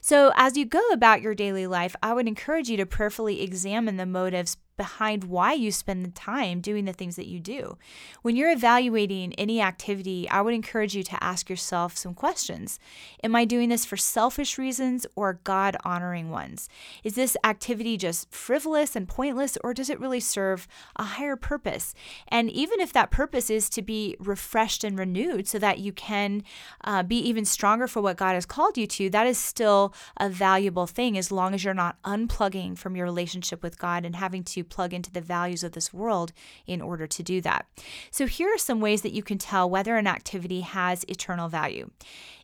So, 0.00 0.32
as 0.36 0.56
you 0.56 0.64
go 0.64 0.86
about 0.92 1.22
your 1.22 1.34
daily 1.34 1.66
life, 1.66 1.94
I 2.02 2.14
would 2.14 2.28
encourage 2.28 2.68
you 2.68 2.76
to 2.78 2.86
prayerfully 2.86 3.42
examine 3.42 3.96
the 3.96 4.06
motives 4.06 4.56
behind 4.82 5.22
why 5.22 5.52
you 5.52 5.70
spend 5.70 6.04
the 6.04 6.10
time 6.10 6.60
doing 6.60 6.86
the 6.86 6.92
things 6.92 7.14
that 7.14 7.28
you 7.28 7.38
do. 7.38 7.78
When 8.22 8.34
you're 8.34 8.50
evaluating 8.50 9.32
any 9.34 9.60
activity, 9.60 10.28
I 10.28 10.40
would 10.40 10.54
encourage 10.54 10.96
you 10.96 11.04
to 11.04 11.22
ask 11.22 11.48
yourself 11.48 11.96
some 11.96 12.14
questions. 12.14 12.80
Am 13.22 13.36
I 13.36 13.44
doing 13.44 13.68
this 13.68 13.84
for 13.84 13.96
selfish 13.96 14.58
reasons 14.58 15.06
or 15.14 15.38
God 15.44 15.76
honoring 15.84 16.30
ones? 16.30 16.68
Is 17.04 17.14
this 17.14 17.36
activity 17.44 17.96
just 17.96 18.28
frivolous 18.34 18.96
and 18.96 19.06
pointless, 19.06 19.56
or 19.62 19.72
does 19.72 19.88
it 19.88 20.00
really 20.00 20.18
serve 20.18 20.66
a 20.96 21.04
higher 21.04 21.36
purpose? 21.36 21.94
And 22.26 22.50
even 22.50 22.80
if 22.80 22.92
that 22.92 23.12
purpose 23.12 23.50
is 23.50 23.70
to 23.70 23.82
be 23.82 24.16
refreshed 24.18 24.82
and 24.82 24.98
renewed 24.98 25.46
so 25.46 25.60
that 25.60 25.78
you 25.78 25.92
can 25.92 26.42
uh, 26.82 27.04
be 27.04 27.18
even 27.18 27.44
stronger 27.44 27.86
for 27.86 28.02
what 28.02 28.16
God 28.16 28.34
has 28.34 28.46
called 28.46 28.76
you 28.76 28.88
to, 28.88 29.08
that 29.10 29.28
is 29.28 29.38
still 29.38 29.94
a 30.16 30.28
valuable 30.28 30.88
thing 30.88 31.16
as 31.16 31.30
long 31.30 31.54
as 31.54 31.62
you're 31.62 31.72
not 31.72 32.02
unplugging 32.02 32.76
from 32.76 32.96
your 32.96 33.06
relationship 33.06 33.62
with 33.62 33.78
God 33.78 34.04
and 34.04 34.16
having 34.16 34.42
to 34.42 34.64
plug 34.72 34.94
into 34.94 35.12
the 35.12 35.20
values 35.20 35.62
of 35.62 35.72
this 35.72 35.92
world 35.92 36.32
in 36.66 36.80
order 36.80 37.06
to 37.06 37.22
do 37.22 37.40
that. 37.42 37.66
So, 38.10 38.26
here 38.26 38.48
are 38.48 38.58
some 38.58 38.80
ways 38.80 39.02
that 39.02 39.12
you 39.12 39.22
can 39.22 39.38
tell 39.38 39.68
whether 39.68 39.96
an 39.96 40.06
activity 40.06 40.62
has 40.62 41.04
eternal 41.04 41.48
value. 41.48 41.90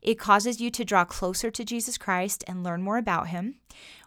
It 0.02 0.18
causes 0.18 0.60
you 0.60 0.70
to 0.70 0.84
draw 0.84 1.04
closer 1.04 1.50
to 1.50 1.64
Jesus 1.64 1.98
Christ 1.98 2.44
and 2.46 2.62
learn 2.62 2.82
more 2.82 2.98
about 2.98 3.28
him, 3.28 3.56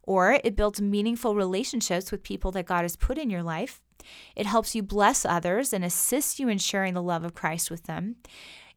or 0.04 0.40
it 0.44 0.56
builds 0.56 0.82
meaningful 0.82 1.36
relationships 1.36 2.12
with 2.12 2.24
people 2.24 2.52
that 2.52 2.66
God 2.66 2.84
has 2.84 2.96
put 2.96 3.18
in 3.18 3.30
your 3.30 3.44
life. 3.44 3.82
It 4.36 4.46
helps 4.46 4.76
you 4.76 4.84
bless 4.84 5.26
others 5.26 5.74
and 5.74 5.84
assists 5.84 6.40
you 6.40 6.48
in 6.50 6.58
sharing 6.58 6.94
the 6.94 7.04
love 7.04 7.24
of 7.24 7.34
Christ 7.34 7.70
with 7.70 7.84
them. 7.84 8.16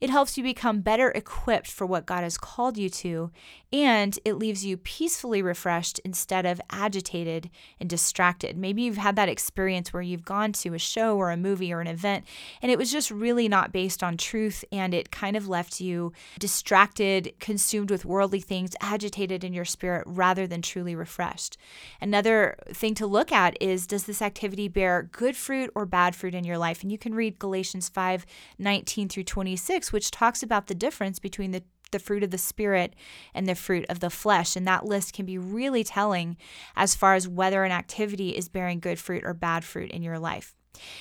It 0.04 0.10
helps 0.10 0.36
you 0.36 0.44
become 0.44 0.82
better 0.82 1.10
equipped 1.10 1.66
for 1.66 1.86
what 1.86 2.04
God 2.04 2.24
has 2.24 2.36
called 2.36 2.76
you 2.76 2.90
to, 2.90 3.30
and 3.72 4.18
it 4.24 4.34
leaves 4.34 4.62
you 4.62 4.76
peacefully 4.76 5.40
refreshed 5.40 5.98
instead 6.00 6.44
of 6.44 6.60
agitated 6.68 7.48
and 7.80 7.88
distracted. 7.88 8.58
Maybe 8.58 8.82
you've 8.82 8.98
had 8.98 9.16
that 9.16 9.30
experience 9.30 9.94
where 9.94 10.02
you've 10.02 10.24
gone 10.24 10.52
to 10.52 10.74
a 10.74 10.78
show 10.78 11.16
or 11.16 11.30
a 11.30 11.38
movie 11.38 11.72
or 11.72 11.80
an 11.80 11.86
event, 11.86 12.26
and 12.60 12.70
it 12.70 12.76
was 12.76 12.92
just 12.92 13.10
really 13.10 13.48
not 13.48 13.72
based 13.72 14.02
on 14.02 14.18
truth, 14.18 14.62
and 14.70 14.92
it 14.92 15.10
kind 15.10 15.36
of 15.38 15.48
left 15.48 15.80
you 15.80 16.12
distracted, 16.38 17.32
consumed 17.40 17.90
with 17.90 18.04
worldly 18.04 18.40
things, 18.40 18.76
agitated 18.82 19.42
in 19.42 19.54
your 19.54 19.64
spirit 19.64 20.04
rather 20.06 20.46
than 20.46 20.60
truly 20.60 20.94
refreshed. 20.94 21.56
Another 21.98 22.58
thing 22.68 22.94
to 22.96 23.06
look 23.06 23.32
at 23.32 23.56
is 23.58 23.86
does 23.86 24.04
this 24.04 24.20
activity 24.20 24.68
bear 24.68 25.08
good 25.12 25.34
fruit 25.34 25.70
or 25.74 25.86
bad 25.86 26.14
fruit 26.14 26.34
in 26.34 26.44
your 26.44 26.58
life? 26.58 26.82
And 26.82 26.92
you 26.92 26.98
can 26.98 27.14
read 27.14 27.38
Galatians 27.38 27.88
5 27.88 28.26
19 28.58 29.08
through 29.08 29.24
26 29.24 29.84
6, 29.84 29.93
which 29.94 30.10
talks 30.10 30.42
about 30.42 30.66
the 30.66 30.74
difference 30.74 31.18
between 31.18 31.52
the 31.52 31.62
the 31.90 31.98
fruit 32.00 32.24
of 32.24 32.32
the 32.32 32.38
spirit 32.38 32.94
and 33.34 33.48
the 33.48 33.54
fruit 33.54 33.86
of 33.88 34.00
the 34.00 34.10
flesh. 34.10 34.56
And 34.56 34.66
that 34.66 34.84
list 34.84 35.12
can 35.12 35.24
be 35.24 35.38
really 35.38 35.84
telling 35.84 36.36
as 36.74 36.94
far 36.94 37.14
as 37.14 37.28
whether 37.28 37.62
an 37.62 37.70
activity 37.70 38.30
is 38.30 38.48
bearing 38.48 38.80
good 38.80 38.98
fruit 38.98 39.22
or 39.24 39.32
bad 39.32 39.64
fruit 39.64 39.92
in 39.92 40.02
your 40.02 40.18
life. 40.18 40.56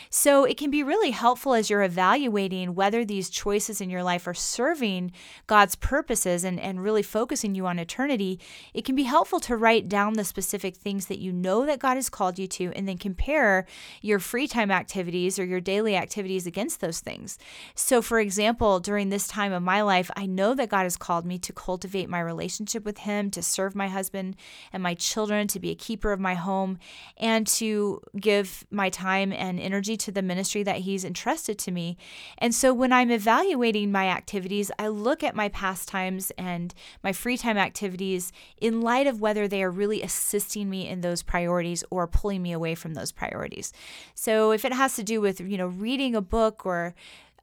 So 0.10 0.44
it 0.44 0.58
can 0.58 0.70
be 0.70 0.84
really 0.84 1.12
helpful 1.12 1.54
as 1.54 1.70
you're 1.70 1.84
evaluating 1.84 2.76
whether 2.76 3.04
these 3.04 3.30
choices 3.30 3.82
in 3.82 3.90
your 3.90 4.04
life 4.04 4.28
are 4.28 4.34
serving 4.34 5.12
God's 5.48 5.76
purposes 5.76 6.44
and, 6.44 6.60
and 6.60 6.84
really 6.84 7.04
focusing 7.04 7.56
you 7.56 7.66
on 7.66 7.80
eternity. 7.80 8.40
It 8.74 8.86
can 8.86 8.96
be 8.96 9.04
helpful 9.04 9.40
to 9.42 9.58
write 9.58 9.90
down 9.90 10.14
the 10.14 10.24
specific 10.24 10.76
things 10.76 11.08
that 11.08 11.20
you 11.20 11.32
know 11.32 11.66
that 11.66 11.80
God 11.80 11.96
has 11.96 12.10
called 12.10 12.40
you 12.40 12.48
to 12.48 12.72
and 12.76 12.88
then 12.88 12.98
compare 12.98 13.66
your 14.02 14.20
free 14.20 14.48
time 14.48 14.72
activities 14.72 15.40
or 15.40 15.46
your 15.46 15.62
daily 15.62 15.96
activities 15.96 16.46
against 16.46 16.80
those 16.80 17.00
things. 17.00 17.38
So, 17.76 18.02
for 18.02 18.20
example, 18.20 18.80
during 18.80 19.10
this 19.10 19.28
time 19.28 19.54
of 19.54 19.64
my 19.64 19.82
life, 19.82 20.10
I 20.16 20.26
know 20.26 20.54
that 20.56 20.70
God 20.70 20.84
has 20.84 20.98
called 20.98 21.26
me 21.26 21.38
to 21.40 21.54
cultivate 21.54 22.10
my 22.10 22.20
relationship 22.20 22.86
with 22.86 23.00
Him, 23.00 23.32
to 23.32 23.42
serve 23.42 23.76
my 23.76 23.88
husband 23.88 24.36
and 24.72 24.84
my 24.84 24.94
children, 24.94 25.48
to 25.50 25.60
be 25.60 25.72
a 25.72 25.76
keeper 25.76 26.12
of 26.12 26.20
my 26.20 26.36
home, 26.36 26.78
and 27.18 27.48
to 27.48 28.02
give 28.20 28.66
my 28.70 28.90
time 28.90 29.32
and 29.34 29.60
energy 29.64 29.98
to 29.98 30.12
the 30.12 30.22
ministry 30.22 30.62
that 30.64 30.80
He's 30.80 31.04
entrusted 31.04 31.58
to 31.60 31.72
me. 31.72 31.98
And 32.38 32.54
so 32.54 32.74
when 32.74 32.94
I'm 32.94 33.10
evaluating 33.10 33.92
my 33.92 34.08
activities, 34.08 34.72
I 34.78 34.88
look 34.90 35.24
at 35.24 35.36
my 35.36 35.50
pastimes 35.50 36.32
and 36.38 36.74
my 37.04 37.14
free 37.14 37.38
time 37.38 37.58
activities 37.58 38.32
in 38.58 38.82
light 38.82 39.08
of 39.08 39.22
whether 39.22 39.48
they 39.48 39.64
are 39.64 39.72
really 39.72 40.02
assisting 40.02 40.70
me 40.70 40.88
in 40.88 41.02
those 41.02 41.24
priorities 41.24 41.84
or 41.90 42.08
pulling 42.08 42.42
me 42.42 42.52
away 42.52 42.76
from 42.76 42.94
those 42.94 43.12
priorities. 43.12 43.74
So 44.14 44.52
if 44.52 44.66
it 44.66 44.74
has 44.74 44.96
to 44.96 45.04
do 45.04 45.22
with, 45.22 45.40
you 45.40 45.58
know, 45.58 45.68
reading 45.68 46.16
a 46.16 46.22
book 46.22 46.66
or 46.66 46.94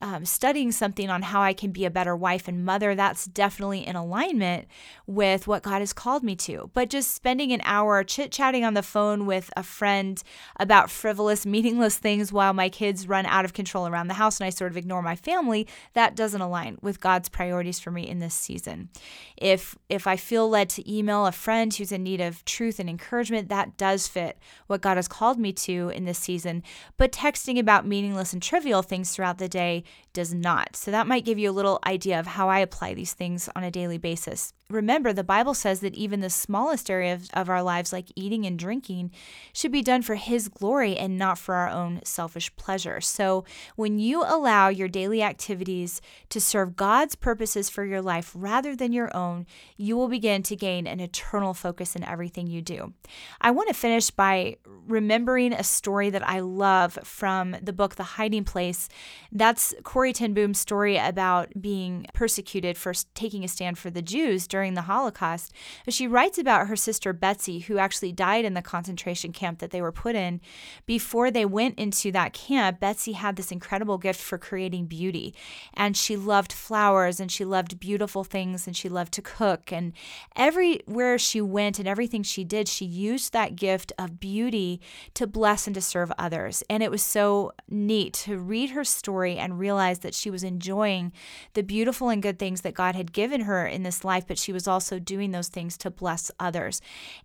um, 0.02 0.24
studying 0.24 0.72
something 0.72 1.10
on 1.10 1.22
how 1.22 1.42
I 1.42 1.52
can 1.52 1.72
be 1.72 1.84
a 1.84 1.90
better 1.90 2.16
wife 2.16 2.48
and 2.48 2.64
mother, 2.64 2.94
that's 2.94 3.26
definitely 3.26 3.86
in 3.86 3.96
alignment 3.96 4.66
with 5.06 5.46
what 5.46 5.62
God 5.62 5.80
has 5.80 5.92
called 5.92 6.22
me 6.22 6.34
to. 6.36 6.70
But 6.72 6.88
just 6.88 7.14
spending 7.14 7.52
an 7.52 7.60
hour 7.64 8.02
chit 8.02 8.32
chatting 8.32 8.64
on 8.64 8.74
the 8.74 8.82
phone 8.82 9.26
with 9.26 9.50
a 9.56 9.62
friend 9.62 10.22
about 10.58 10.90
frivolous, 10.90 11.44
meaningless 11.50 11.98
things 11.98 12.32
while 12.32 12.54
my 12.54 12.68
kids 12.68 13.08
run 13.08 13.26
out 13.26 13.44
of 13.44 13.52
control 13.52 13.86
around 13.86 14.08
the 14.08 14.14
house 14.14 14.40
and 14.40 14.46
I 14.46 14.50
sort 14.50 14.70
of 14.70 14.76
ignore 14.76 15.02
my 15.02 15.16
family, 15.16 15.66
that 15.92 16.16
doesn't 16.16 16.40
align 16.40 16.78
with 16.80 17.00
God's 17.00 17.28
priorities 17.28 17.78
for 17.78 17.90
me 17.90 18.08
in 18.08 18.20
this 18.20 18.34
season. 18.34 18.88
If 19.36 19.76
if 19.88 20.06
I 20.06 20.16
feel 20.16 20.48
led 20.48 20.70
to 20.70 20.90
email 20.92 21.26
a 21.26 21.32
friend 21.32 21.74
who's 21.74 21.92
in 21.92 22.02
need 22.02 22.20
of 22.20 22.44
truth 22.44 22.78
and 22.80 22.88
encouragement, 22.88 23.48
that 23.48 23.76
does 23.76 24.08
fit 24.08 24.38
what 24.66 24.80
God 24.80 24.96
has 24.96 25.08
called 25.08 25.38
me 25.38 25.52
to 25.52 25.90
in 25.94 26.04
this 26.04 26.18
season. 26.18 26.62
But 26.96 27.12
texting 27.12 27.58
about 27.58 27.86
meaningless 27.86 28.32
and 28.32 28.42
trivial 28.42 28.82
things 28.82 29.10
throughout 29.10 29.38
the 29.38 29.48
day 29.48 29.84
does 30.12 30.34
not. 30.34 30.76
So 30.76 30.90
that 30.90 31.06
might 31.06 31.24
give 31.24 31.38
you 31.38 31.50
a 31.50 31.52
little 31.52 31.78
idea 31.86 32.18
of 32.18 32.26
how 32.26 32.48
I 32.48 32.58
apply 32.58 32.94
these 32.94 33.12
things 33.12 33.48
on 33.54 33.64
a 33.64 33.70
daily 33.70 33.98
basis. 33.98 34.52
Remember, 34.70 35.12
the 35.12 35.24
Bible 35.24 35.54
says 35.54 35.80
that 35.80 35.94
even 35.94 36.20
the 36.20 36.30
smallest 36.30 36.88
areas 36.88 37.28
of 37.34 37.50
our 37.50 37.62
lives, 37.62 37.92
like 37.92 38.12
eating 38.14 38.46
and 38.46 38.58
drinking, 38.58 39.10
should 39.52 39.72
be 39.72 39.82
done 39.82 40.02
for 40.02 40.14
His 40.14 40.48
glory 40.48 40.96
and 40.96 41.18
not 41.18 41.38
for 41.38 41.56
our 41.56 41.68
own 41.68 42.00
selfish 42.04 42.54
pleasure. 42.54 43.00
So, 43.00 43.44
when 43.74 43.98
you 43.98 44.22
allow 44.22 44.68
your 44.68 44.88
daily 44.88 45.22
activities 45.22 46.00
to 46.28 46.40
serve 46.40 46.76
God's 46.76 47.16
purposes 47.16 47.68
for 47.68 47.84
your 47.84 48.00
life 48.00 48.30
rather 48.34 48.76
than 48.76 48.92
your 48.92 49.14
own, 49.16 49.46
you 49.76 49.96
will 49.96 50.08
begin 50.08 50.42
to 50.44 50.54
gain 50.54 50.86
an 50.86 51.00
eternal 51.00 51.52
focus 51.52 51.96
in 51.96 52.04
everything 52.04 52.46
you 52.46 52.62
do. 52.62 52.92
I 53.40 53.50
want 53.50 53.68
to 53.68 53.74
finish 53.74 54.10
by 54.10 54.56
remembering 54.86 55.52
a 55.52 55.64
story 55.64 56.10
that 56.10 56.26
I 56.26 56.40
love 56.40 56.98
from 57.02 57.56
the 57.60 57.72
book 57.72 57.96
The 57.96 58.02
Hiding 58.04 58.44
Place. 58.44 58.88
That's 59.32 59.74
Corrie 59.82 60.12
ten 60.12 60.32
Boom's 60.32 60.60
story 60.60 60.96
about 60.96 61.48
being 61.60 62.06
persecuted 62.14 62.76
for 62.76 62.92
taking 63.14 63.42
a 63.42 63.48
stand 63.48 63.76
for 63.76 63.90
the 63.90 64.02
Jews 64.02 64.46
during 64.46 64.59
the 64.74 64.82
Holocaust. 64.82 65.52
She 65.88 66.06
writes 66.06 66.38
about 66.38 66.68
her 66.68 66.76
sister 66.76 67.12
Betsy, 67.12 67.60
who 67.60 67.78
actually 67.78 68.12
died 68.12 68.44
in 68.44 68.54
the 68.54 68.62
concentration 68.62 69.32
camp 69.32 69.58
that 69.58 69.70
they 69.70 69.82
were 69.82 69.92
put 69.92 70.14
in. 70.14 70.40
Before 70.86 71.30
they 71.30 71.44
went 71.44 71.78
into 71.78 72.12
that 72.12 72.32
camp, 72.32 72.80
Betsy 72.80 73.12
had 73.12 73.36
this 73.36 73.50
incredible 73.52 73.98
gift 73.98 74.20
for 74.20 74.38
creating 74.38 74.86
beauty. 74.86 75.34
And 75.74 75.96
she 75.96 76.16
loved 76.16 76.52
flowers 76.52 77.20
and 77.20 77.30
she 77.30 77.44
loved 77.44 77.80
beautiful 77.80 78.24
things 78.24 78.66
and 78.66 78.76
she 78.76 78.88
loved 78.88 79.12
to 79.14 79.22
cook. 79.22 79.72
And 79.72 79.92
everywhere 80.36 81.18
she 81.18 81.40
went 81.40 81.78
and 81.78 81.88
everything 81.88 82.22
she 82.22 82.44
did, 82.44 82.68
she 82.68 82.84
used 82.84 83.32
that 83.32 83.56
gift 83.56 83.92
of 83.98 84.20
beauty 84.20 84.80
to 85.14 85.26
bless 85.26 85.66
and 85.66 85.74
to 85.74 85.80
serve 85.80 86.12
others. 86.18 86.62
And 86.68 86.82
it 86.82 86.90
was 86.90 87.02
so 87.02 87.52
neat 87.68 88.14
to 88.14 88.38
read 88.38 88.70
her 88.70 88.84
story 88.84 89.38
and 89.38 89.58
realize 89.58 90.00
that 90.00 90.14
she 90.14 90.30
was 90.30 90.44
enjoying 90.44 91.12
the 91.54 91.62
beautiful 91.62 92.08
and 92.08 92.22
good 92.22 92.38
things 92.38 92.62
that 92.62 92.74
God 92.74 92.94
had 92.94 93.12
given 93.12 93.42
her 93.42 93.66
in 93.66 93.82
this 93.82 94.04
life, 94.04 94.26
but 94.26 94.38
she 94.38 94.49
was 94.52 94.68
also 94.68 94.98
doing 94.98 95.30
those 95.30 95.48
things 95.48 95.76
to 95.78 95.90
bless 95.90 96.30
others. 96.38 96.80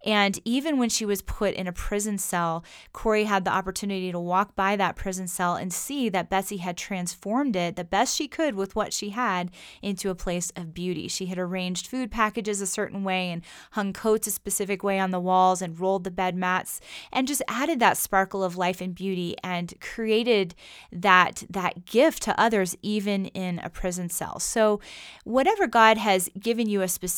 And 0.05 0.39
even 0.45 0.77
when 0.77 0.89
she 0.89 1.05
was 1.05 1.21
put 1.21 1.53
in 1.55 1.67
a 1.67 1.73
prison 1.73 2.17
cell, 2.17 2.63
Corrie 2.93 3.25
had 3.25 3.45
the 3.45 3.51
opportunity 3.51 4.11
to 4.11 4.19
walk 4.19 4.55
by 4.55 4.75
that 4.75 4.95
prison 4.95 5.27
cell 5.27 5.55
and 5.55 5.71
see 5.73 6.09
that 6.09 6.29
Betsy 6.29 6.57
had 6.57 6.77
transformed 6.77 7.55
it 7.55 7.75
the 7.75 7.83
best 7.83 8.15
she 8.15 8.27
could 8.27 8.55
with 8.55 8.75
what 8.75 8.93
she 8.93 9.09
had 9.09 9.51
into 9.81 10.09
a 10.09 10.15
place 10.15 10.51
of 10.55 10.73
beauty. 10.73 11.07
She 11.07 11.27
had 11.27 11.37
arranged 11.37 11.87
food 11.87 12.11
packages 12.11 12.61
a 12.61 12.67
certain 12.67 13.03
way 13.03 13.31
and 13.31 13.41
hung 13.71 13.93
coats 13.93 14.27
a 14.27 14.31
specific 14.31 14.83
way 14.83 14.99
on 14.99 15.11
the 15.11 15.19
walls 15.19 15.61
and 15.61 15.79
rolled 15.79 16.03
the 16.03 16.11
bed 16.11 16.35
mats 16.35 16.79
and 17.11 17.27
just 17.27 17.41
added 17.47 17.79
that 17.79 17.97
sparkle 17.97 18.43
of 18.43 18.57
life 18.57 18.81
and 18.81 18.93
beauty 18.93 19.35
and 19.43 19.73
created 19.79 20.55
that 20.91 21.43
that 21.49 21.85
gift 21.85 22.23
to 22.23 22.39
others, 22.39 22.75
even 22.81 23.25
in 23.27 23.59
a 23.59 23.69
prison 23.69 24.09
cell. 24.09 24.39
So, 24.39 24.79
whatever 25.23 25.67
God 25.67 25.97
has 25.97 26.29
given 26.39 26.67
you 26.67 26.81
a 26.81 26.87
specific 26.87 27.14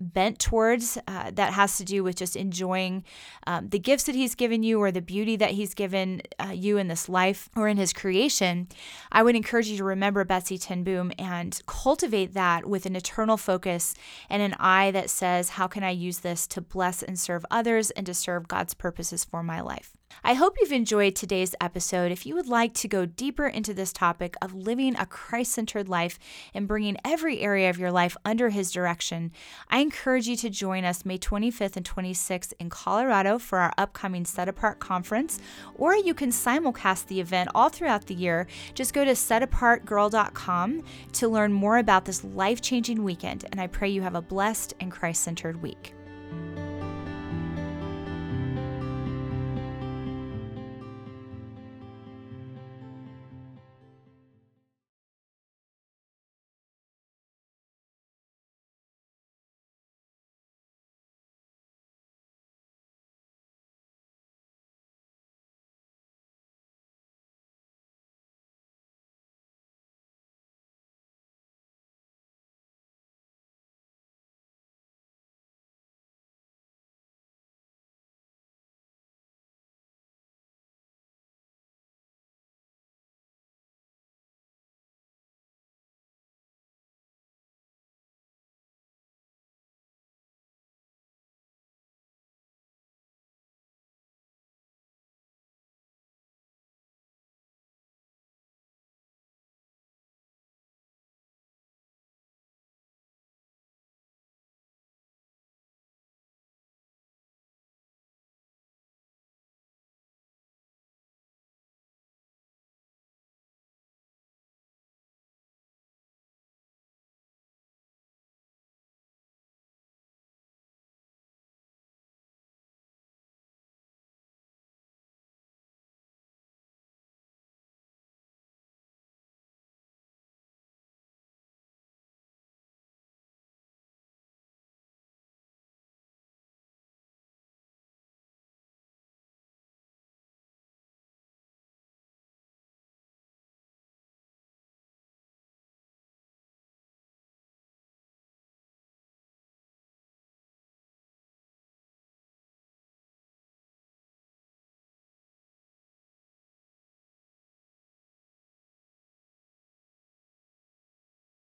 bent 0.00 0.38
towards 0.38 0.98
uh, 1.06 1.30
that 1.32 1.52
has 1.52 1.76
to 1.78 1.84
do 1.84 2.02
with 2.02 2.16
just 2.16 2.36
enjoying 2.36 3.04
um, 3.46 3.68
the 3.68 3.78
gifts 3.78 4.04
that 4.04 4.14
He's 4.14 4.34
given 4.34 4.62
you 4.62 4.80
or 4.80 4.90
the 4.90 5.00
beauty 5.00 5.36
that 5.36 5.52
He's 5.52 5.74
given 5.74 6.22
uh, 6.38 6.52
you 6.52 6.78
in 6.78 6.88
this 6.88 7.08
life 7.08 7.48
or 7.56 7.68
in 7.68 7.76
His 7.76 7.92
creation, 7.92 8.68
I 9.12 9.22
would 9.22 9.36
encourage 9.36 9.68
you 9.68 9.76
to 9.78 9.84
remember 9.84 10.24
Betsy 10.24 10.58
ten 10.58 10.84
Boom 10.84 11.12
and 11.18 11.60
cultivate 11.66 12.34
that 12.34 12.66
with 12.66 12.86
an 12.86 12.96
eternal 12.96 13.36
focus 13.36 13.94
and 14.28 14.42
an 14.42 14.54
eye 14.58 14.90
that 14.90 15.10
says, 15.10 15.50
How 15.50 15.66
can 15.66 15.84
I 15.84 15.90
use 15.90 16.20
this 16.20 16.46
to 16.48 16.60
bless 16.60 17.02
and 17.02 17.18
serve 17.18 17.44
others 17.50 17.90
and 17.92 18.06
to 18.06 18.14
serve 18.14 18.48
God's 18.48 18.74
purposes 18.74 19.24
for 19.24 19.42
my 19.42 19.60
life? 19.60 19.92
I 20.24 20.34
hope 20.34 20.56
you've 20.60 20.72
enjoyed 20.72 21.14
today's 21.14 21.54
episode. 21.60 22.12
If 22.12 22.26
you 22.26 22.34
would 22.34 22.48
like 22.48 22.74
to 22.74 22.88
go 22.88 23.06
deeper 23.06 23.46
into 23.46 23.72
this 23.72 23.92
topic 23.92 24.34
of 24.42 24.54
living 24.54 24.96
a 24.96 25.06
Christ 25.06 25.52
centered 25.52 25.88
life 25.88 26.18
and 26.52 26.68
bringing 26.68 26.96
every 27.04 27.40
area 27.40 27.70
of 27.70 27.78
your 27.78 27.92
life 27.92 28.16
under 28.24 28.50
His 28.50 28.72
direction, 28.72 29.19
I 29.68 29.78
encourage 29.80 30.26
you 30.26 30.36
to 30.36 30.50
join 30.50 30.84
us 30.84 31.04
May 31.04 31.18
25th 31.18 31.76
and 31.76 31.88
26th 31.88 32.52
in 32.58 32.70
Colorado 32.70 33.38
for 33.38 33.58
our 33.58 33.72
upcoming 33.76 34.24
Set 34.24 34.48
Apart 34.48 34.78
conference, 34.78 35.38
or 35.74 35.94
you 35.94 36.14
can 36.14 36.30
simulcast 36.30 37.06
the 37.06 37.20
event 37.20 37.50
all 37.54 37.68
throughout 37.68 38.06
the 38.06 38.14
year. 38.14 38.46
Just 38.74 38.94
go 38.94 39.04
to 39.04 39.12
setapartgirl.com 39.12 40.84
to 41.12 41.28
learn 41.28 41.52
more 41.52 41.78
about 41.78 42.04
this 42.04 42.24
life 42.24 42.60
changing 42.60 43.04
weekend, 43.04 43.44
and 43.52 43.60
I 43.60 43.66
pray 43.66 43.88
you 43.88 44.02
have 44.02 44.14
a 44.14 44.22
blessed 44.22 44.74
and 44.80 44.90
Christ 44.90 45.22
centered 45.22 45.62
week. 45.62 45.94